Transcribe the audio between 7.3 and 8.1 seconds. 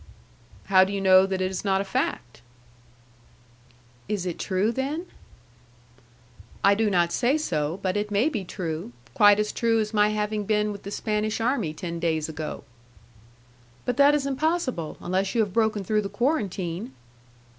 so, but it